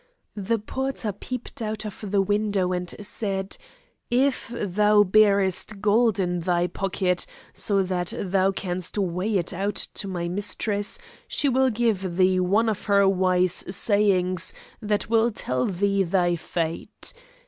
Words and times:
The 0.35 0.57
porter 0.57 1.11
peeped 1.11 1.61
out 1.61 1.85
of 1.85 2.05
the 2.09 2.23
window, 2.23 2.73
and 2.73 2.89
said, 3.05 3.55
"If 4.09 4.47
thou 4.51 5.03
bearest 5.03 5.79
gold 5.79 6.19
in 6.19 6.39
thy 6.39 6.65
pocket 6.65 7.27
so 7.53 7.83
that 7.83 8.11
thou 8.17 8.49
canst 8.51 8.97
weigh 8.97 9.37
it 9.37 9.53
out 9.53 9.75
to 9.75 10.07
my 10.07 10.27
mistress, 10.27 10.97
she 11.27 11.49
will 11.49 11.69
give 11.69 12.17
thee 12.17 12.39
one 12.39 12.67
of 12.67 12.85
her 12.85 13.07
wise 13.07 13.63
sayings 13.69 14.55
that 14.81 15.07
will 15.07 15.29
tell 15.31 15.65
thee 15.67 16.01
thy 16.01 16.35
fate. 16.35 17.13